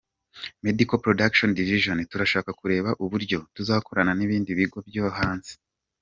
[0.65, 5.51] Medical Production Division: Turashaka kureba uburyo tuzakorana n’ibindi bigo byo hanze.